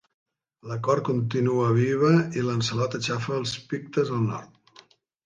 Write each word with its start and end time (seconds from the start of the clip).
La 0.69 0.77
cort 0.85 1.03
continua 1.09 1.67
viva 1.79 2.09
i 2.41 2.45
Lancelot 2.47 2.97
aixafa 3.01 3.37
els 3.41 3.55
Pictes 3.75 4.11
al 4.17 4.25
Nord. 4.31 4.91